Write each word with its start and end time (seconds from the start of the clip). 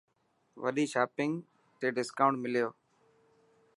وڏي 0.63 0.85
شاپنگ 0.93 1.33
تي 1.79 1.87
دسڪائونٽ 1.97 2.35
مليو. 2.43 2.67